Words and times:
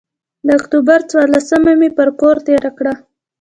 د 0.45 0.47
اکتوبر 0.59 0.99
څورلسمه 1.11 1.73
مې 1.79 1.89
پر 1.97 2.09
کور 2.19 2.35
تېره 2.47 2.71
کړه. 2.77 2.93